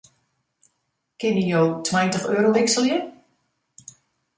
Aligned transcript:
Kinne 1.21 1.45
jo 1.51 1.61
tweintich 1.91 2.29
euro 2.33 2.59
wikselje? 2.59 3.01